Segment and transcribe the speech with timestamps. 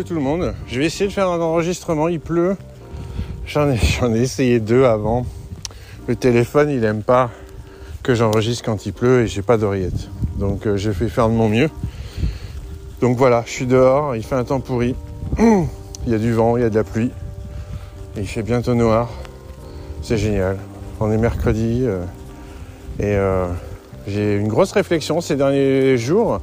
[0.00, 0.54] tout le monde.
[0.66, 2.56] Je vais essayer de faire un enregistrement, il pleut.
[3.46, 5.26] J'en ai, j'en ai essayé deux avant.
[6.08, 7.30] Le téléphone, il aime pas
[8.02, 10.08] que j'enregistre quand il pleut et j'ai pas d'oreillette.
[10.38, 11.70] Donc euh, j'ai fait faire de mon mieux.
[13.00, 14.94] Donc voilà, je suis dehors, il fait un temps pourri.
[15.38, 17.12] Il y a du vent, il y a de la pluie.
[18.16, 19.08] Et il fait bientôt noir.
[20.02, 20.58] C'est génial.
[20.98, 22.02] On est mercredi euh,
[22.98, 23.46] et euh,
[24.08, 26.40] j'ai une grosse réflexion ces derniers jours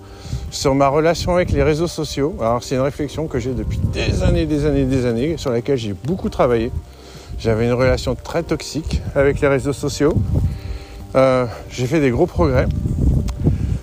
[0.52, 2.36] sur ma relation avec les réseaux sociaux.
[2.40, 5.78] Alors c'est une réflexion que j'ai depuis des années, des années, des années, sur laquelle
[5.78, 6.72] j'ai beaucoup travaillé.
[7.40, 10.14] J'avais une relation très toxique avec les réseaux sociaux.
[11.16, 12.68] Euh, j'ai fait des gros progrès.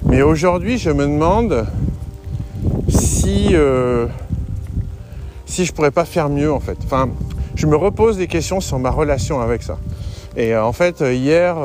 [0.05, 1.67] Mais aujourd'hui, je me demande
[2.89, 4.07] si, euh,
[5.47, 6.77] si je pourrais pas faire mieux en fait.
[6.85, 7.09] Enfin,
[7.55, 9.79] je me repose des questions sur ma relation avec ça.
[10.37, 11.57] Et euh, en fait, hier,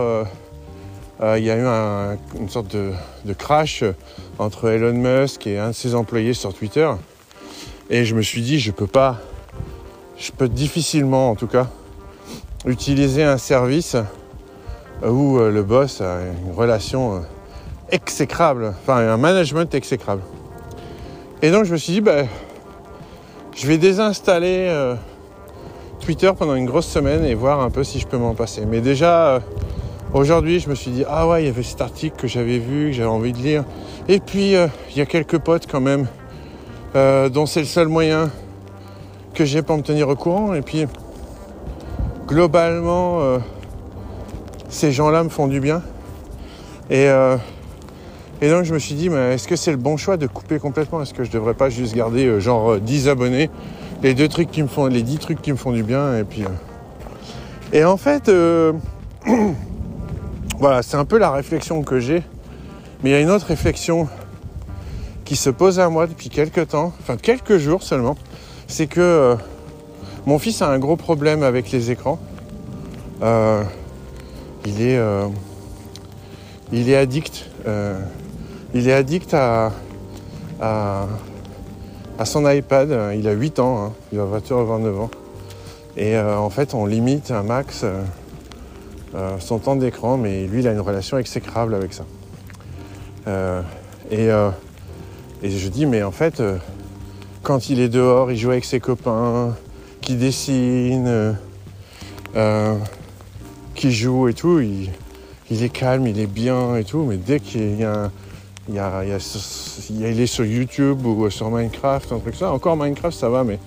[1.38, 3.84] il y a eu un- une sorte de crash
[4.42, 6.90] entre Elon Musk et un de ses employés sur Twitter.
[7.92, 9.20] Et je me suis dit, je peux pas,
[10.18, 11.68] je peux difficilement en tout cas,
[12.66, 13.96] utiliser un service
[15.04, 17.20] où euh, le boss a une relation euh,
[17.92, 20.24] exécrable, enfin un management exécrable.
[21.44, 22.24] Et donc je me suis dit, bah,
[23.56, 24.96] je vais désinstaller euh,
[26.00, 28.66] Twitter pendant une grosse semaine et voir un peu si je peux m'en passer.
[28.66, 29.40] Mais déjà,
[30.14, 32.88] aujourd'hui, je me suis dit, ah ouais, il y avait cet article que j'avais vu,
[32.88, 33.64] que j'avais envie de lire.
[34.08, 36.08] Et puis, euh, il y a quelques potes quand même,
[36.96, 38.30] euh, dont c'est le seul moyen
[39.34, 40.54] que j'ai pour me tenir au courant.
[40.54, 40.86] Et puis,
[42.28, 43.40] globalement, euh,
[44.70, 45.82] ces gens-là me font du bien.
[46.90, 47.08] Et,
[48.42, 51.02] donc, je me suis dit, est-ce que c'est le bon choix de couper complètement?
[51.02, 53.50] Est-ce que je devrais pas juste garder genre euh, 10 abonnés
[54.04, 56.24] les deux trucs qui me font, les 10 trucs qui me font du bien, et
[56.24, 56.44] puis.
[57.72, 58.30] Et en fait,
[60.62, 62.22] voilà, c'est un peu la réflexion que j'ai.
[63.02, 64.08] Mais il y a une autre réflexion
[65.26, 68.16] qui se pose à moi depuis quelques temps, enfin quelques jours seulement.
[68.68, 69.36] C'est que euh,
[70.28, 72.20] mon fils a un gros problème avec les écrans.
[73.24, 73.64] Euh,
[74.68, 75.30] il est, euh,
[76.72, 77.50] il est addict.
[78.76, 79.72] il est addict à,
[82.24, 83.16] son iPad.
[83.18, 83.94] Il a 8 ans, hein.
[84.12, 85.10] il va bientôt avoir 29 ans.
[85.98, 87.84] Et en fait, on limite un max
[89.14, 92.06] euh, son temps d'écran, mais lui, il a une relation exécrable avec ça.
[93.28, 93.62] Euh,
[94.10, 94.50] et, euh,
[95.44, 96.42] et je dis, mais en fait,
[97.44, 99.56] quand il est dehors, il joue avec ses copains,
[100.00, 101.36] qui dessine,
[103.76, 107.80] qui joue et tout, il, est calme, il est bien et tout, mais dès qu'il
[107.80, 108.10] y a
[108.70, 108.80] il,
[109.90, 112.52] il est sur YouTube ou sur Minecraft, un truc ça.
[112.52, 113.60] Encore Minecraft, ça va, mais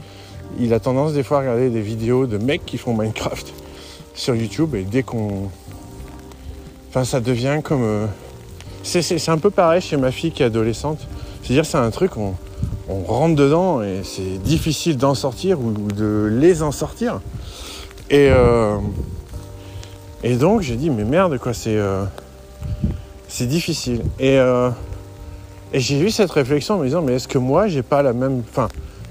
[0.59, 3.53] il a tendance des fois à regarder des vidéos de mecs qui font Minecraft
[4.15, 5.51] sur YouTube et dès qu'on...
[6.89, 7.83] Enfin, ça devient comme...
[7.83, 8.07] euh,
[8.83, 11.01] C'est, un peu pareil chez ma fille qui est adolescente.
[11.43, 12.35] C'est-à-dire c'est un truc, on,
[12.89, 17.21] on rentre dedans et c'est difficile d'en sortir ou de les en sortir.
[18.11, 18.77] Et, euh,
[20.23, 21.77] et donc j'ai dit, mais merde, quoi, c'est...
[21.77, 22.05] euh,
[23.29, 24.03] c'est difficile.
[24.21, 24.71] Et, euh,
[25.73, 28.13] et j'ai eu cette réflexion en me disant, mais est-ce que moi, j'ai pas la
[28.13, 28.45] même...
[28.49, 28.69] Enfin,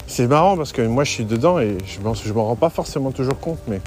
[0.08, 3.38] c'est marrant parce que moi, je suis dedans et je m'en rends pas forcément toujours
[3.38, 3.82] compte, mais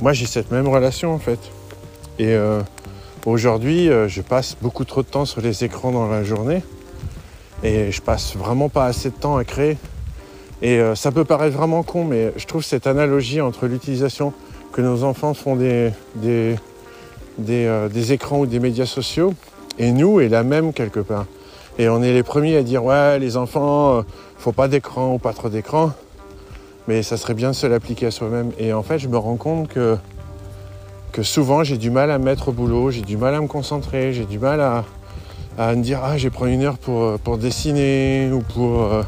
[0.00, 1.38] moi, j'ai cette même relation, en fait.
[2.18, 2.60] Et euh,
[3.26, 6.62] aujourd'hui, euh, je passe beaucoup trop de temps sur les écrans dans la journée
[7.62, 9.76] et je passe vraiment pas assez de temps à créer.
[10.62, 14.32] Et euh, ça peut paraître vraiment con, mais je trouve cette analogie entre l'utilisation
[14.72, 16.56] que nos enfants font des, des,
[17.38, 19.34] des, euh, écrans ou des médias sociaux
[19.78, 21.26] et nous est la même quelque part.
[21.78, 24.02] Et on est les premiers à dire ouais les enfants, euh,
[24.36, 25.92] faut pas d'écran ou pas trop d'écran,
[26.88, 28.50] mais ça serait bien de se l'appliquer à soi-même.
[28.58, 29.96] Et en fait je me rends compte que,
[31.12, 33.46] que souvent j'ai du mal à me mettre au boulot, j'ai du mal à me
[33.46, 34.84] concentrer, j'ai du mal à,
[35.58, 38.82] à me dire ah je vais prendre une heure pour, euh, pour dessiner ou pour
[38.82, 39.02] euh,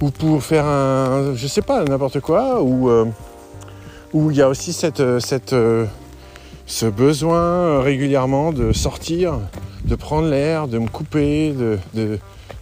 [0.00, 3.04] ou pour faire un je sais pas n'importe quoi ou euh,
[4.14, 5.54] il y a aussi cette, cette,
[6.66, 9.40] ce besoin régulièrement de sortir,
[9.84, 12.20] de prendre l'air, de me couper, de, de,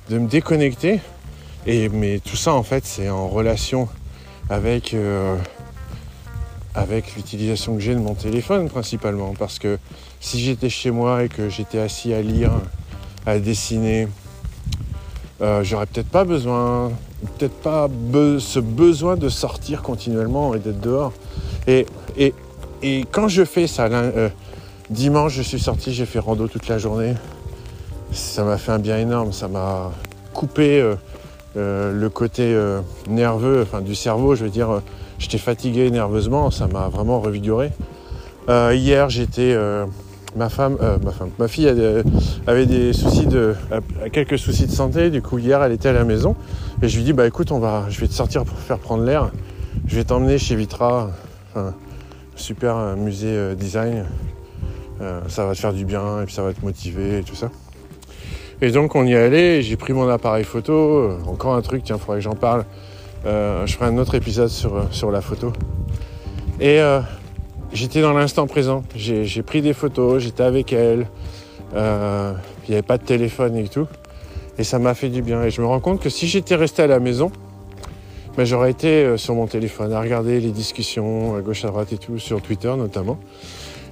[0.08, 1.00] de me déconnecter.
[1.66, 3.88] Et, mais tout ça, en fait, c'est en relation
[4.50, 5.36] avec, euh,
[6.74, 9.34] avec l'utilisation que j'ai de mon téléphone principalement.
[9.38, 9.78] Parce que
[10.20, 12.50] si j'étais chez moi et que j'étais assis à lire,
[13.26, 14.08] à dessiner,
[15.40, 16.90] euh, j'aurais peut-être pas besoin,
[17.38, 17.88] peut-être pas
[18.38, 21.12] ce besoin de sortir continuellement et d'être dehors.
[21.68, 21.86] Et,
[22.16, 22.34] et,
[22.82, 24.28] et quand je fais ça, euh,
[24.90, 27.14] dimanche, je suis sorti, j'ai fait rando toute la journée.
[28.10, 29.32] Ça m'a fait un bien énorme.
[29.32, 29.92] Ça m'a
[30.34, 30.82] coupé
[31.56, 34.34] euh, le côté euh, nerveux, enfin du cerveau.
[34.34, 34.80] Je veux dire, euh,
[35.18, 36.50] j'étais fatigué nerveusement.
[36.50, 37.70] Ça m'a vraiment revigoré.
[38.48, 39.56] Hier, j'étais
[40.34, 40.76] ma femme,
[41.38, 41.72] ma fille
[42.46, 43.54] avait des soucis de,
[44.12, 45.10] quelques soucis de santé.
[45.10, 46.34] Du coup, hier, elle était à la maison
[46.82, 49.04] et je lui dis, bah écoute, on va, je vais te sortir pour faire prendre
[49.04, 49.30] l'air.
[49.86, 51.12] Je vais t'emmener chez Vitra,
[51.54, 51.72] un
[52.34, 54.06] super musée design.
[55.28, 57.48] ça va te faire du bien et puis ça va te motiver et tout ça.
[58.62, 62.18] Et donc on y allé, j'ai pris mon appareil photo, encore un truc, tiens, faudrait
[62.18, 62.64] que j'en parle.
[63.24, 65.52] je ferai un autre épisode sur, sur la photo.
[66.60, 66.80] Et
[67.72, 68.84] j'étais dans l'instant présent.
[68.94, 71.06] J'ai pris des photos, j'étais avec elle.
[71.74, 73.86] Euh, il n'y avait pas de téléphone et tout.
[74.58, 75.42] Et ça m'a fait du bien.
[75.42, 77.32] Et je me rends compte que si j'étais resté à la maison,
[78.36, 81.92] ben, j'aurais été euh, sur mon téléphone à regarder les discussions à gauche à droite
[81.92, 83.18] et tout, sur Twitter notamment.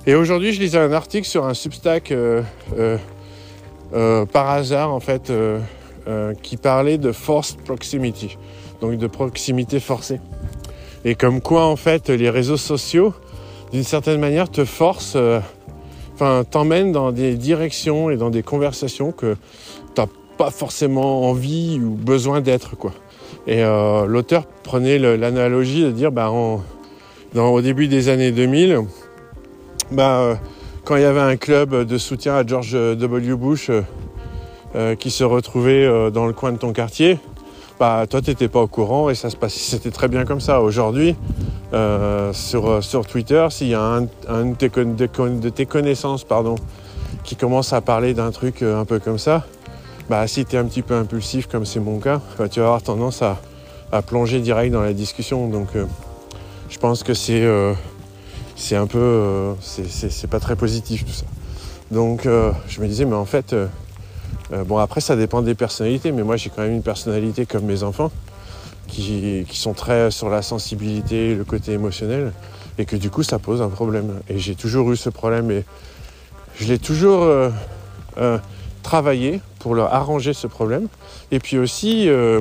[0.06, 2.12] Et aujourd'hui, je lisais un article sur un Substack
[3.92, 5.32] euh, par hasard, en fait,
[6.42, 8.36] qui parlait de forced proximity,
[8.80, 10.20] donc de proximité forcée.
[11.04, 13.14] Et comme quoi, en fait, les réseaux sociaux
[13.72, 15.40] d'une certaine manière, te force, euh,
[16.14, 19.36] enfin, t'emmène dans des directions et dans des conversations que
[19.94, 20.06] t'as
[20.38, 22.92] pas forcément envie ou besoin d'être, quoi.
[23.46, 28.80] Et euh, l'auteur prenait l'analogie de dire, bah, au début des années 2000,
[29.92, 30.34] bah, euh,
[30.90, 33.36] quand il y avait un club de soutien à George W.
[33.36, 33.70] Bush
[34.98, 37.20] qui se retrouvait dans le coin de ton quartier,
[37.78, 40.40] bah, toi, tu n'étais pas au courant et ça se passait, c'était très bien comme
[40.40, 40.60] ça.
[40.60, 41.14] Aujourd'hui,
[41.72, 46.56] euh, sur, euh, sur Twitter, s'il y a un, de, tes, connaissances pardon,
[47.22, 49.46] qui commence à parler d'un truc euh, un peu comme ça,
[50.08, 52.66] bah, si tu es un petit peu impulsif, comme c'est mon cas, bah, tu vas
[52.66, 53.36] avoir tendance à,
[54.02, 55.46] plonger direct dans la discussion.
[55.46, 55.68] Donc,
[56.68, 57.48] je pense que c'est
[58.60, 59.54] c'est un peu.
[59.60, 61.26] c'est pas très positif tout ça.
[61.90, 63.54] Donc, je me disais, mais en fait,
[64.66, 67.82] bon, après, ça dépend des personnalités, mais moi, j'ai quand même une personnalité comme mes
[67.82, 68.12] enfants
[68.90, 72.32] qui, sont très sur la sensibilité, le côté émotionnel,
[72.78, 74.20] et que du coup ça pose un problème.
[74.28, 75.64] Et j'ai toujours eu ce problème et
[76.58, 77.50] je l'ai toujours euh,
[78.18, 78.38] euh,
[78.82, 80.88] travaillé pour leur arranger ce problème.
[81.30, 82.40] Et puis aussi, euh,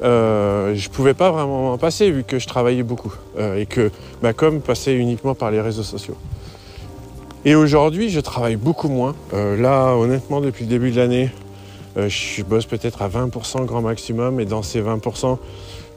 [0.00, 3.12] je pouvais pas vraiment m'en passer vu que je travaillais beaucoup
[3.56, 3.90] et que
[4.22, 6.16] ma com passait uniquement par les réseaux sociaux.
[7.44, 9.14] Et aujourd'hui, je travaille beaucoup moins.
[9.32, 11.30] là, honnêtement, depuis le début de l'année,
[11.98, 15.38] euh, je bosse peut-être à 20% grand maximum et dans ces 20%,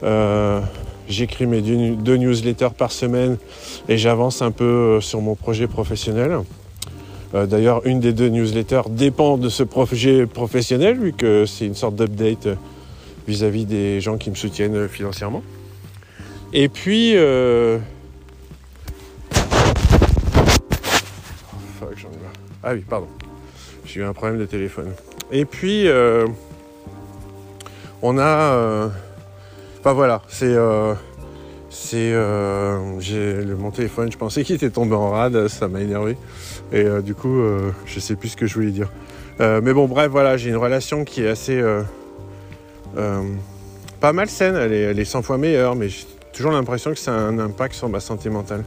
[0.02, 0.60] euh,
[1.08, 3.36] j'écris mes deux, newsletters par semaine
[3.88, 6.38] et j'avance un peu euh, sur mon projet professionnel.
[7.32, 11.96] D'ailleurs, une des deux newsletters dépend de ce projet professionnel, vu que c'est une sorte
[11.96, 12.58] d'update
[13.26, 15.42] vis-à-vis des gens qui me soutiennent financièrement.
[16.52, 17.14] Et puis...
[17.16, 17.78] Oh,
[22.64, 23.08] ah oui, pardon.
[23.84, 24.92] J'ai eu un problème de téléphone.
[25.32, 26.26] Et puis, euh,
[28.02, 28.22] on a...
[28.22, 28.88] Euh,
[29.80, 30.54] enfin voilà, c'est...
[30.54, 30.94] Euh,
[31.70, 32.12] c'est
[33.00, 36.18] j'ai mon téléphone je pensais qu'il était tombé en rade ça m'a énervé
[36.70, 37.42] et du coup
[37.86, 38.92] je sais plus ce que je voulais dire
[39.40, 41.62] mais bon bref voilà j'ai une relation qui est assez
[44.00, 46.98] pas mal saine elle est, elle est 100 fois meilleure mais j'ai toujours l'impression que
[46.98, 48.64] ça a un impact sur ma santé mentale.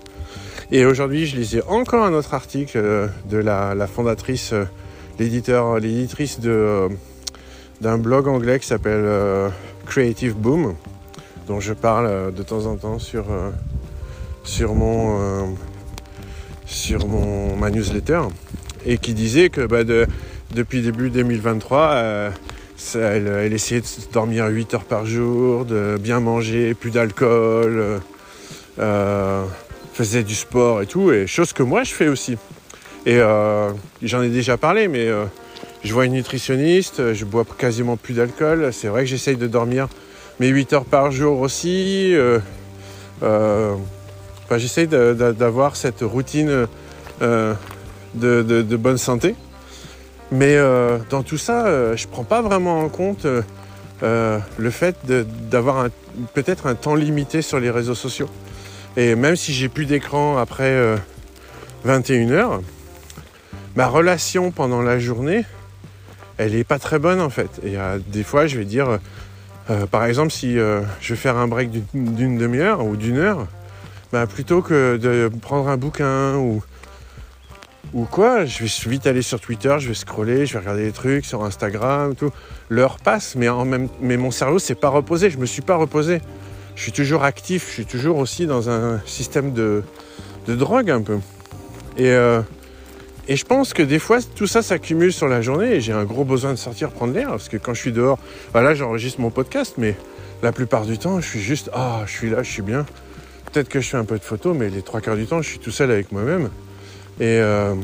[0.72, 4.54] Et aujourd'hui je lisais encore un autre article de la, fondatrice
[5.20, 6.90] l'éditeur, l'éditrice de,
[7.82, 9.50] d'un blog anglais qui s'appelle euh,
[9.86, 10.76] Creative Boom,
[11.48, 13.52] dont je parle euh, de temps en temps sur, euh,
[17.08, 18.22] mon, ma newsletter,
[18.86, 20.08] et qui disait que bah, de,
[20.54, 22.32] depuis début 2023,
[22.96, 28.02] elle, essayait de dormir 8 heures par jour, de bien manger, plus d'alcool,
[29.96, 32.38] faisait du sport et tout, et chose que moi je fais aussi.
[33.06, 35.26] Et euh, j'en ai déjà parlé, mais euh,
[35.84, 38.74] je vois une nutritionniste, je bois quasiment plus d'alcool.
[38.74, 39.88] C'est vrai que j'essaye de dormir
[40.40, 42.14] mes 8 heures par jour aussi.
[42.16, 42.40] Euh,
[43.22, 46.68] enfin, j'essaye d'avoir cette routine
[47.22, 49.36] de, bonne santé.
[50.32, 50.58] Mais
[51.10, 53.28] dans tout ça, je ne prends pas vraiment en compte
[54.02, 54.96] le fait
[55.50, 55.88] d'avoir
[56.34, 58.30] peut-être un temps limité sur les réseaux sociaux.
[58.98, 60.98] Et même si j'ai plus d'écran après
[61.84, 62.62] 21 heures,
[63.76, 65.46] ma relation pendant la journée,
[66.38, 67.50] elle est pas très bonne en fait.
[67.64, 68.98] Et euh, des fois, je vais dire, euh,
[69.70, 73.48] euh, par exemple, si je vais faire un break d'une demi-heure ou d'une heure,
[74.12, 76.64] bah, plutôt que de prendre un bouquin ou,
[77.94, 80.92] ou quoi, je vais vite aller sur Twitter, je vais scroller, je vais regarder des
[80.92, 82.32] trucs sur Instagram, tout.
[82.70, 85.76] L'heure passe, mais, en même, mais mon cerveau s'est pas reposé, je me suis pas
[85.76, 86.22] reposé.
[86.76, 89.84] Je suis toujours actif, je suis toujours aussi dans un système de,
[90.48, 91.20] de drogue un peu.
[91.98, 92.14] Et
[93.28, 96.04] et je pense que des fois, tout ça s'accumule sur la journée et j'ai un
[96.04, 98.20] gros besoin de sortir prendre l'air parce que quand je suis dehors,
[98.54, 99.96] bah là j'enregistre mon podcast, mais
[100.44, 102.86] la plupart du temps, je suis juste, ah, je suis là, je suis bien.
[103.52, 105.50] Peut-être que je fais un peu de photos, mais les trois quarts du temps, je
[105.50, 106.50] suis tout seul avec moi-même.
[107.20, 107.76] Et, euh,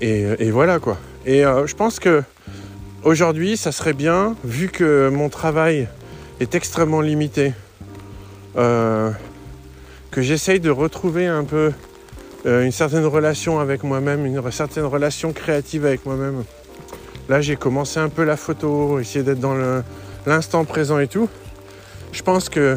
[0.00, 0.96] et, voilà quoi.
[1.26, 2.22] Et je pense que
[3.04, 5.88] aujourd'hui, ça serait bien, vu que mon travail
[6.40, 7.52] est extrêmement limité,
[8.54, 9.12] que
[10.16, 11.72] j'essaye de retrouver un peu
[12.44, 16.44] une certaine relation avec moi-même, une certaine relation créative avec moi-même.
[17.28, 19.82] Là, j'ai commencé un peu la photo, essayer d'être dans
[20.26, 21.28] l'instant présent et tout.
[22.12, 22.76] Je pense que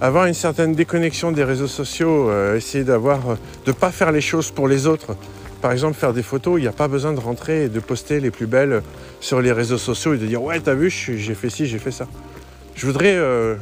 [0.00, 3.34] avoir une certaine déconnexion des réseaux sociaux, euh, essayer d'avoir, euh,
[3.66, 5.16] de pas faire les choses pour les autres.
[5.60, 8.20] Par exemple, faire des photos, il n'y a pas besoin de rentrer et de poster
[8.20, 8.82] les plus belles
[9.20, 11.90] sur les réseaux sociaux et de dire ouais, t'as vu, j'ai fait ci, j'ai fait
[11.90, 12.06] ça.
[12.76, 13.56] Je voudrais, euh,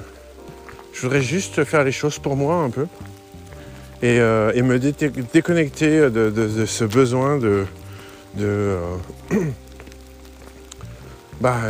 [0.92, 2.86] je voudrais juste faire les choses pour moi un peu
[4.02, 7.64] et, me déconnecter de, ce besoin de,
[8.34, 8.76] de
[11.40, 11.60] bah,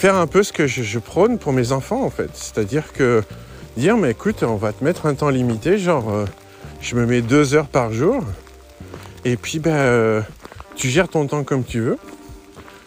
[0.00, 2.30] faire un peu ce que je, prône pour mes enfants en fait.
[2.32, 3.22] C'est-à-dire que
[3.76, 6.24] dire mais écoute, on va te mettre un temps limité, genre euh,
[6.80, 8.24] je me mets deux heures par jour,
[9.26, 10.22] et puis ben euh,
[10.74, 11.98] tu gères ton temps comme tu veux.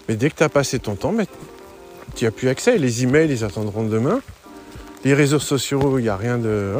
[0.10, 1.28] Mais dès que tu as passé ton temps, mais
[2.16, 2.80] tu n'as plus accès.
[2.80, 4.20] Les emails, ils attendront demain.
[5.06, 6.74] Les réseaux sociaux, il n'y a rien de.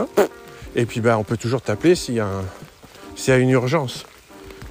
[0.76, 4.08] Et puis ben, on peut toujours t'appeler s'il y, y, a une urgence.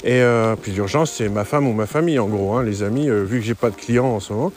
[0.03, 3.09] Et euh, puis l'urgence, c'est ma femme ou ma famille, en gros, hein, les amis,
[3.09, 4.53] vu que j'ai pas de clients en ce moment.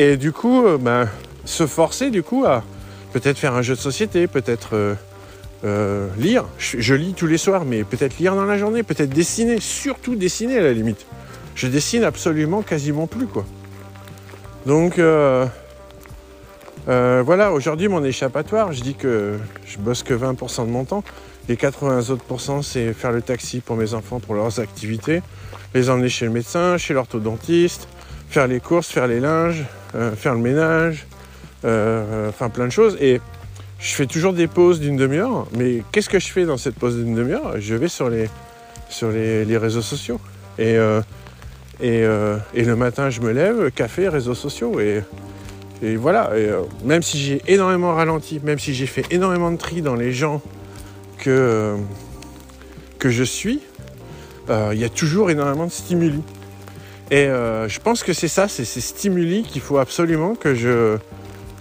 [0.00, 1.08] Et du coup, euh, ben,
[1.44, 2.62] se forcer du coup à
[3.12, 4.94] peut-être faire un jeu de société, peut-être euh,
[5.64, 6.44] euh, lire.
[6.56, 10.58] Je, lis tous les soirs, mais peut-être lire dans la journée, peut-être dessiner, surtout dessiner
[10.58, 11.04] à la limite.
[11.56, 13.44] Je dessine absolument quasiment plus quoi.
[14.66, 15.00] Donc
[16.86, 19.36] voilà, aujourd'hui mon échappatoire, je dis que
[19.66, 21.02] je bosse que 20% de mon temps.
[21.48, 25.22] Les 80 autres c'est faire le taxi pour mes enfants pour leurs activités,
[25.74, 27.88] les emmener chez le médecin, chez l'orthodontiste,
[28.28, 29.64] faire les courses, faire les linges,
[29.94, 31.06] euh, faire le ménage,
[31.64, 32.96] euh, enfin plein de choses.
[33.00, 33.20] Et
[33.78, 36.96] je fais toujours des pauses d'une demi-heure, mais qu'est-ce que je fais dans cette pause
[36.96, 37.54] d'une demi-heure?
[37.58, 38.28] Je vais sur les,
[38.88, 40.20] sur les, réseaux sociaux.
[40.58, 41.00] Et, euh,
[41.80, 42.00] et,
[42.54, 44.80] et, le matin, je me lève, café, réseaux sociaux.
[44.80, 45.02] Et,
[45.80, 46.32] et voilà,
[46.84, 50.42] même si j'ai énormément ralenti, même si j'ai fait énormément de tri dans les gens
[51.18, 51.76] que,
[52.98, 53.60] que je suis,
[54.48, 56.20] il y a toujours énormément de stimuli.
[57.10, 60.98] Et euh, je pense que c'est ça, c'est ces stimuli qu'il faut absolument que je,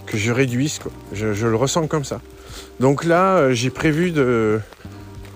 [0.05, 0.79] que je réduise.
[1.13, 2.21] Je, le ressens comme ça.
[2.79, 4.59] Donc là, euh, j'ai prévu de...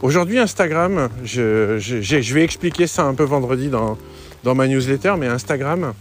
[0.02, 3.98] Aujourd'hui, Instagram, je, je, vais expliquer ça un peu vendredi dans,
[4.44, 5.94] dans ma newsletter, mais Instagram,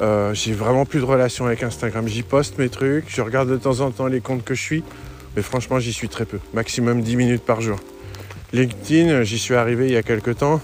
[0.00, 2.06] euh, j'ai vraiment plus de relation avec Instagram.
[2.06, 4.84] J'y poste mes trucs, je regarde de temps en temps les comptes que je suis,
[5.34, 6.38] mais franchement, j'y suis très peu.
[6.52, 7.78] Maximum 10 minutes par jour.
[8.52, 10.60] LinkedIn, j'y suis arrivé il y a quelques temps.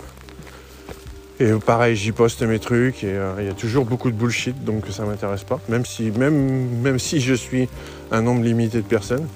[1.41, 4.63] Et pareil, j'y poste mes trucs et euh, il y a toujours beaucoup de bullshit,
[4.63, 7.67] donc ça m'intéresse pas, même si, même, même si je suis
[8.11, 9.27] un nombre limité de personnes.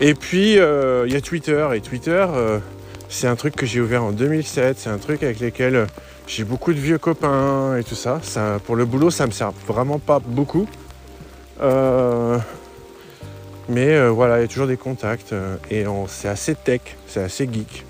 [0.00, 1.68] Et puis, euh, il y a Twitter.
[1.74, 2.58] Et Twitter, euh,
[3.10, 4.78] c'est un truc que j'ai ouvert en 2007.
[4.78, 5.88] C'est un truc avec lequel
[6.26, 8.20] j'ai beaucoup de vieux copains et tout ça.
[8.22, 8.58] ça.
[8.64, 10.66] Pour le boulot, ça me sert vraiment pas beaucoup.
[13.68, 15.34] mais voilà, il y a toujours des contacts.
[15.70, 17.84] et c'est assez tech, c'est assez geek.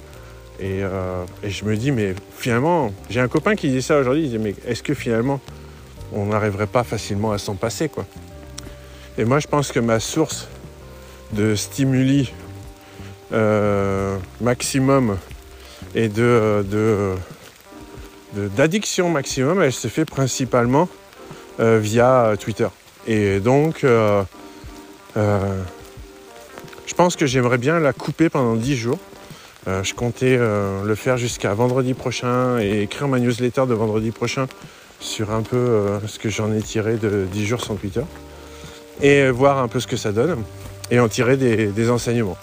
[0.60, 4.30] Euh, et, je me dis, mais finalement, j'ai un copain qui dit ça aujourd'hui, il
[4.30, 5.40] dit, mais est-ce que finalement,
[6.12, 7.90] on n'arriverait pas facilement à s'en passer,
[9.18, 10.48] Et moi, je pense que ma source
[11.32, 12.32] de stimuli
[13.32, 15.18] euh, maximum
[15.94, 16.64] et de,
[18.34, 20.88] d'addiction maximum, elle se fait principalement
[21.60, 22.68] euh, via Twitter.
[23.06, 24.24] Et donc, je
[26.96, 28.98] pense que j'aimerais bien la couper pendant 10 jours
[29.66, 34.12] euh, je comptais euh, le faire jusqu'à vendredi prochain et écrire ma newsletter de vendredi
[34.12, 34.46] prochain
[35.00, 38.02] sur un peu euh, ce que j'en ai tiré de 10 jours sans Twitter
[39.00, 40.42] et voir un peu ce que ça donne
[40.90, 42.36] et en tirer des, enseignements.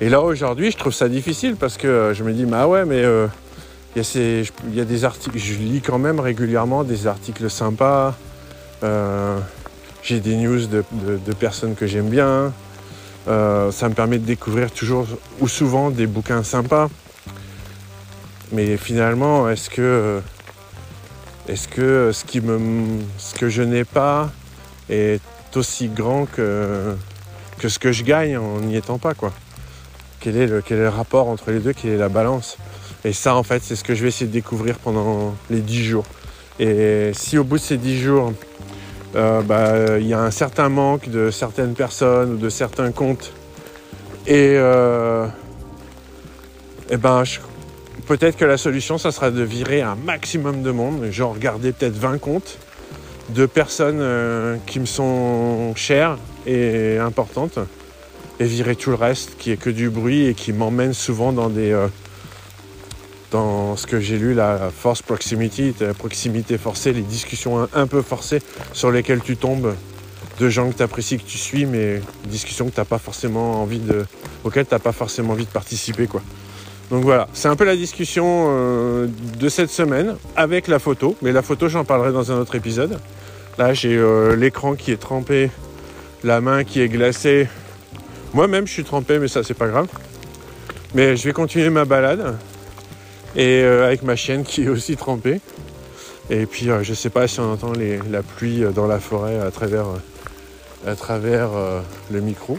[0.00, 3.02] Et là aujourd'hui, je trouve ça difficile parce que je me dis, bah ouais, mais
[3.94, 8.14] il y, a des articles, je lis quand même régulièrement des articles sympas.
[10.02, 12.52] j'ai des news de personnes que j'aime bien.
[13.28, 15.06] Euh, ça me permet de découvrir toujours
[15.40, 16.88] ou souvent des bouquins sympas.
[18.52, 20.20] Mais finalement, est-ce que,
[21.48, 24.30] est-ce que ce, je n'ai pas
[24.90, 25.20] est
[25.54, 26.94] aussi grand que,
[27.58, 29.32] que ce que je gagne en n'y étant pas quoi?
[30.20, 31.72] Quel est, le, quel est le rapport entre les deux?
[31.72, 32.58] Quelle est la balance?
[33.04, 35.84] Et ça, en fait, c'est ce que je vais essayer de découvrir pendant les 10
[35.84, 36.04] jours.
[36.60, 38.32] Et si au bout de ces 10 jours,
[39.14, 43.32] euh, bah, il y a un certain manque de certaines personnes ou de certains comptes.
[44.26, 45.26] Et, euh,
[46.90, 47.24] ben,
[48.06, 51.96] peut-être que la solution, ça sera de virer un maximum de monde, genre regarder peut-être
[51.96, 52.58] 20 comptes
[53.30, 57.58] de personnes euh, qui me sont chères et importantes,
[58.40, 61.48] et virer tout le reste qui est que du bruit et qui m'emmène souvent dans
[61.48, 61.72] des,
[63.32, 68.02] dans ce que j'ai lu, la force proximity, la proximité forcée, les discussions un, peu
[68.02, 68.40] forcées
[68.72, 69.74] sur lesquelles tu tombes
[70.38, 73.78] de gens que tu apprécies, que tu suis, mais discussions que t'as pas forcément envie
[73.78, 74.04] de,
[74.44, 76.06] auxquelles tu n'as pas forcément envie de participer.
[76.06, 76.22] Quoi.
[76.90, 79.06] Donc voilà, c'est un peu la discussion euh,
[79.38, 82.98] de cette semaine avec la photo, mais la photo j'en parlerai dans un autre épisode.
[83.58, 85.50] Là j'ai euh, l'écran qui est trempé,
[86.22, 87.48] la main qui est glacée.
[88.34, 89.88] Moi-même je suis trempé, mais ça c'est pas grave.
[90.94, 92.36] Mais je vais continuer ma balade
[93.36, 95.40] et euh, avec ma chienne qui est aussi trempée.
[96.30, 97.72] Et puis je je sais pas si on entend
[98.10, 99.88] la pluie dans la forêt à travers,
[102.10, 102.58] le micro.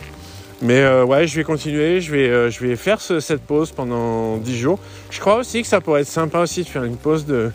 [0.64, 4.80] Mais euh, ouais, je vais continuer, je vais, euh, faire cette pause pendant 10 jours.
[5.10, 7.52] Je crois aussi que ça pourrait être sympa aussi de faire une pause de,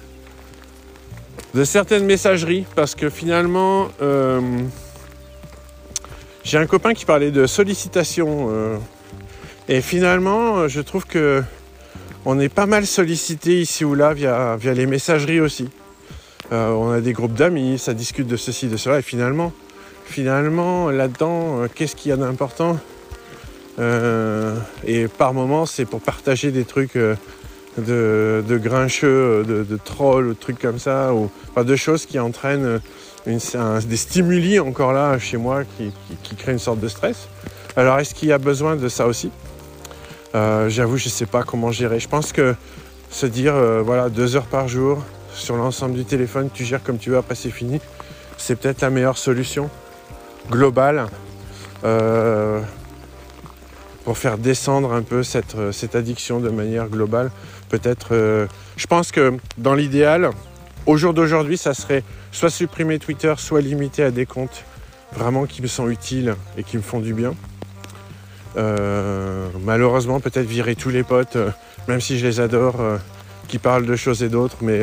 [1.55, 4.43] de certaines messageries parce que finalement, euh,
[6.45, 8.51] j'ai un copain qui parlait de sollicitation
[9.71, 11.43] et finalement, je trouve que
[12.31, 15.69] on est pas mal sollicité ici ou là via, les messageries aussi.
[16.51, 19.53] on a des groupes d'amis, ça discute de ceci, de cela et finalement,
[20.05, 22.79] finalement là-dedans, qu'est-ce qu'il y a d'important
[23.79, 27.15] euh, et par moments, c'est pour partager des trucs euh,
[27.79, 31.31] de, grincheux, de, trolls, de trucs comme ça, ou
[31.63, 32.81] de choses qui entraînent
[33.27, 37.29] des stimuli encore là chez moi qui, créent une sorte de stress.
[37.77, 39.31] Alors, est-ce qu'il y a besoin de ça aussi?
[40.35, 42.01] Euh, J'avoue, je ne sais pas comment gérer.
[42.01, 42.55] Je pense que
[43.11, 43.55] se dire,
[43.85, 47.35] voilà, deux heures par jour sur l'ensemble du téléphone, tu gères comme tu veux, après
[47.35, 47.81] c'est fini,
[48.37, 49.71] c'est peut-être la meilleure solution
[50.51, 51.07] globale
[54.09, 57.31] pour faire descendre un peu cette, euh, cette addiction de manière globale.
[57.69, 58.47] Peut-être, euh,
[58.79, 60.31] je pense que dans l'idéal,
[60.87, 64.65] au jour d'aujourd'hui, ça serait soit supprimer Twitter, soit limiter à des comptes
[65.13, 67.35] vraiment qui me sont utiles et qui me font du bien.
[68.57, 71.37] Euh, malheureusement, peut-être virer tous les potes,
[71.87, 72.77] même si je les adore,
[73.47, 74.81] qui parlent de choses et d'autres, mais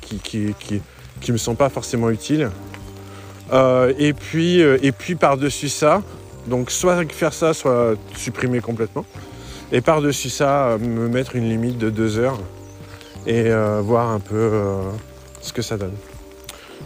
[0.00, 0.54] qui,
[1.20, 2.50] qui, me sont pas forcément utiles.
[3.52, 6.02] et puis, et puis par-dessus ça,
[6.46, 9.04] donc soit faire ça, soit supprimer complètement.
[9.72, 12.38] Et par-dessus ça, me mettre une limite de deux heures
[13.26, 14.80] et euh, voir un peu euh,
[15.42, 15.94] ce que ça donne.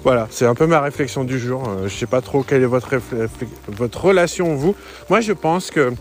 [0.03, 1.69] Voilà, c'est un peu ma réflexion du jour.
[1.69, 3.01] Euh, je sais pas trop quelle est votre,
[3.69, 4.75] votre relation, vous.
[5.09, 5.93] Moi, je pense que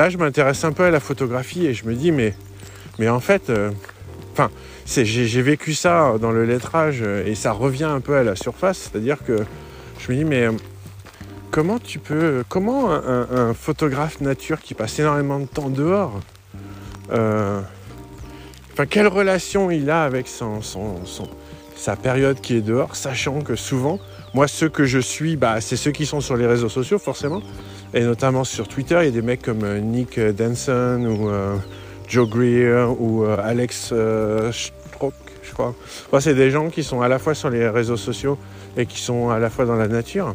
[0.00, 2.34] là, je m'intéresse un peu à la photographie et je me dis, mais,
[2.98, 3.52] mais en fait,
[4.32, 4.50] enfin,
[4.86, 8.88] j'ai vécu ça dans le lettrage et ça revient un peu à la surface.
[8.90, 9.44] C'est-à-dire que
[9.98, 10.48] je me dis, mais
[11.50, 16.18] comment tu peux, comment un, photographe nature qui passe énormément de temps dehors,
[17.12, 17.60] euh,
[18.88, 20.60] quelle relation il a avec son,
[21.76, 23.98] sa période qui est dehors, sachant que souvent,
[24.34, 27.42] moi ceux que je suis, bah, c'est ceux qui sont sur les réseaux sociaux forcément,
[27.94, 31.56] et notamment sur Twitter, il y a des mecs comme euh, Nick Denson ou euh,
[32.08, 33.92] Joe Greer ou Alex
[34.52, 35.74] Stroke, je crois.
[36.20, 38.38] c'est des gens qui sont à la fois sur les réseaux sociaux
[38.76, 40.34] et qui sont à la fois dans la nature.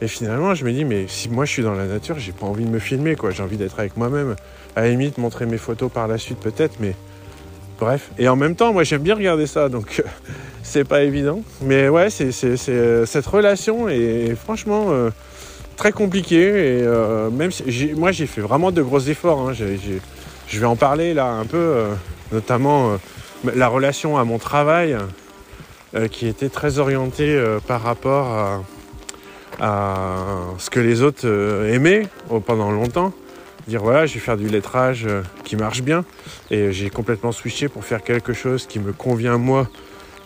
[0.00, 2.46] Et finalement, je me dis, mais si moi je suis dans la nature, j'ai pas
[2.46, 3.30] envie de me filmer, quoi.
[3.30, 4.34] J'ai envie d'être avec moi-même.
[4.76, 6.94] À la limite, montrer mes photos par la suite, peut-être, mais
[7.78, 8.10] bref.
[8.18, 10.02] Et en même temps, moi j'aime bien regarder ça, donc
[10.62, 11.42] c'est pas évident.
[11.62, 12.30] Mais ouais, c'est,
[12.68, 15.10] euh, cette relation est franchement euh,
[15.76, 16.78] très compliquée.
[16.78, 19.48] Et euh, même si moi j'ai fait vraiment de gros efforts.
[19.48, 19.52] Hein.
[19.54, 21.84] je vais en parler là un peu,
[22.32, 22.98] notamment
[23.54, 24.96] la relation à mon travail,
[26.10, 28.64] qui était très orientée par rapport
[29.60, 32.08] à ce que les autres euh, aimaient
[32.46, 33.12] pendant longtemps.
[33.68, 36.04] Dire voilà, je vais faire du lettrage euh, qui marche bien.
[36.50, 39.68] Et j'ai complètement switché pour faire quelque chose qui me convient moi.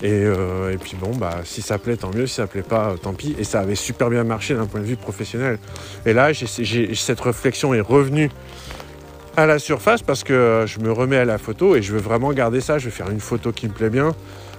[0.03, 2.27] Et, euh, puis bon, bah, si ça plaît, tant mieux.
[2.27, 3.35] Si ça plaît pas, tant pis.
[3.39, 5.59] Et ça avait super bien marché d'un point de vue professionnel.
[6.07, 8.31] Et là, cette réflexion est revenue
[9.37, 12.33] à la surface parce que je me remets à la photo et je veux vraiment
[12.33, 12.79] garder ça.
[12.79, 14.15] Je veux faire une photo qui me plaît bien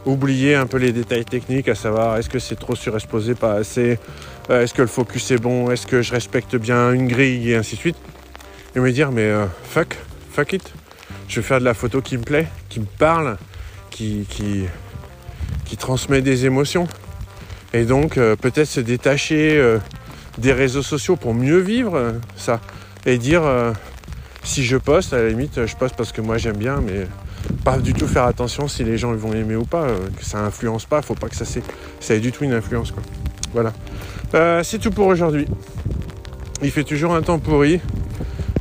[0.06, 4.00] oublier un peu les détails techniques, à savoir est-ce que c'est trop surexposé, pas assez,
[4.50, 7.52] euh, est-ce que le focus est bon, est-ce que je respecte bien une grille?
[7.52, 7.98] Et ainsi de suite.
[8.76, 9.98] Et me dire mais euh, fuck,
[10.32, 10.74] fuck it.
[11.28, 13.38] Je vais faire de la photo qui me plaît, qui me parle,
[13.90, 16.88] qui, qui, transmet des émotions.
[17.74, 19.78] Et donc euh, peut-être se détacher
[20.38, 22.60] des réseaux sociaux pour mieux vivre ça.
[23.06, 23.44] Et dire
[24.44, 27.08] si je poste, à la limite, je poste parce que moi j'aime bien, mais
[27.64, 30.40] pas du tout faire attention si les gens vont aimer ou pas, euh, que ça
[30.40, 31.46] influence pas, faut pas que ça,
[32.14, 32.92] ait du tout une influence.
[32.92, 33.04] Quoi.
[33.54, 33.74] Voilà.
[34.34, 35.46] Euh, c'est tout pour aujourd'hui.
[36.62, 37.80] Il fait toujours un temps pourri,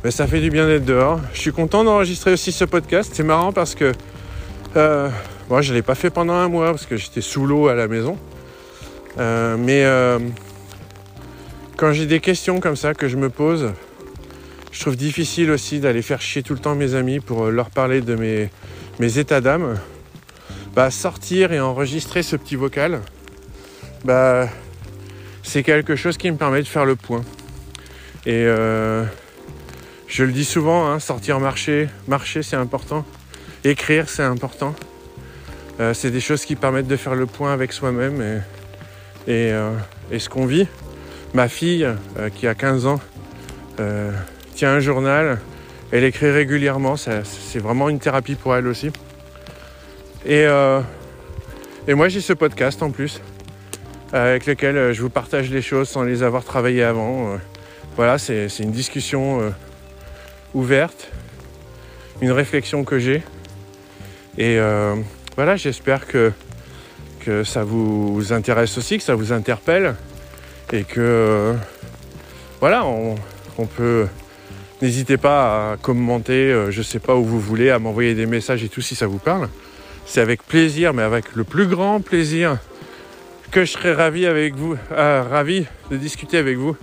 [0.03, 1.19] mais ça fait du bien d'être dehors.
[1.33, 3.11] Je suis content d'enregistrer aussi ce podcast.
[3.13, 3.91] C'est marrant parce que
[4.75, 5.09] euh,
[5.49, 7.75] moi je ne l'ai pas fait pendant un mois parce que j'étais sous l'eau à
[7.75, 8.17] la maison.
[9.17, 9.85] mais
[11.77, 13.71] quand j'ai des questions comme ça que je me pose,
[14.71, 18.01] je trouve difficile aussi d'aller faire chier tout le temps mes amis pour leur parler
[18.01, 18.49] de mes
[18.99, 19.79] mes états d'âme,
[20.75, 23.01] bah, sortir et enregistrer ce petit vocal,
[24.03, 24.47] bah,
[25.41, 27.23] c'est quelque chose qui me permet de faire le point.
[28.25, 29.05] Et euh,
[30.09, 33.05] je le dis souvent, hein, sortir marcher, marcher c'est important,
[33.63, 34.75] écrire c'est important.
[35.79, 38.43] Euh, c'est des choses qui permettent de faire le point avec soi-même
[39.27, 39.71] et, euh,
[40.17, 40.67] ce qu'on vit.
[41.33, 41.87] Ma fille,
[42.35, 42.99] qui a 15 ans,
[44.55, 45.39] tient un journal,
[45.91, 48.91] elle écrit régulièrement, c'est vraiment une thérapie pour elle aussi.
[50.25, 50.47] Et,
[51.87, 53.21] moi j'ai ce podcast en plus
[54.11, 57.33] avec lequel euh, je vous partage les choses sans les avoir travaillées avant.
[57.33, 57.37] Euh,
[57.95, 59.49] voilà, c'est une discussion euh,
[60.53, 61.11] ouverte,
[62.21, 63.23] une réflexion que j'ai.
[64.37, 64.57] Et
[65.35, 66.31] voilà, j'espère que,
[67.19, 69.95] que ça vous intéresse aussi, que ça vous interpelle
[70.71, 71.53] et que
[72.59, 73.15] voilà, on,
[73.65, 74.07] peut.
[74.81, 78.69] N'hésitez pas à commenter, je sais pas où vous voulez, à m'envoyer des messages et
[78.69, 79.49] tout si ça vous parle.
[80.05, 82.57] C'est avec plaisir, mais avec le plus grand plaisir
[83.51, 86.75] que je serais ravi avec vous, euh, ravi de discuter avec vous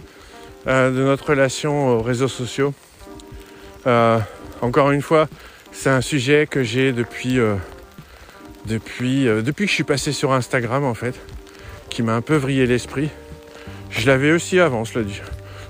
[0.66, 2.74] euh, de notre relation aux réseaux sociaux.
[3.87, 4.18] Euh,
[4.61, 5.29] encore une fois,
[5.72, 7.38] c'est un sujet que j'ai depuis,
[8.66, 11.14] depuis, depuis que je suis passé sur Instagram en fait,
[11.90, 13.11] qui m'a un peu vrillé l'esprit.
[13.90, 15.20] Je l'avais aussi avant, cela dit.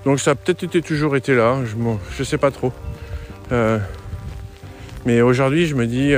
[0.04, 2.72] Donc ça a peut-être toujours été là, je ne sais pas trop.
[5.04, 6.14] mais aujourd'hui, je me dis,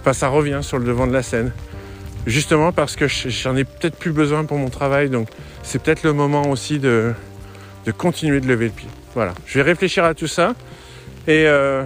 [0.00, 1.52] enfin ça revient sur le devant de la scène
[2.26, 5.08] justement parce que j'en ai peut-être plus besoin pour mon travail.
[5.08, 5.28] Donc
[5.62, 7.14] c'est peut-être le moment aussi de,
[7.96, 8.88] continuer de lever le pied.
[9.14, 10.54] Voilà, je vais réfléchir à tout ça.
[11.28, 11.84] Et euh,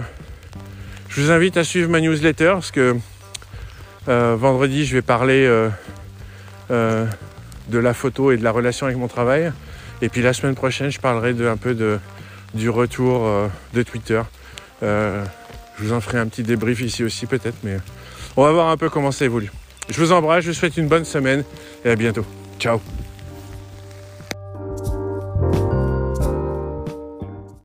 [1.09, 2.95] je vous invite à suivre ma newsletter parce que
[4.07, 5.45] euh, vendredi, je vais parler
[6.69, 7.05] euh,
[7.67, 9.51] de la photo et de la relation avec mon travail.
[10.03, 11.99] Et puis la semaine prochaine, je parlerai un peu
[12.53, 13.29] du retour
[13.73, 14.21] de Twitter.
[14.81, 15.23] je
[15.79, 17.77] vous en ferai un petit débrief ici aussi peut-être, mais
[18.35, 19.51] on va voir un peu comment ça évolue.
[19.89, 21.43] Je vous embrasse, je vous souhaite une bonne semaine
[21.85, 22.25] et à bientôt.
[22.59, 22.79] Ciao